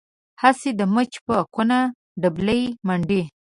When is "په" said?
1.27-1.35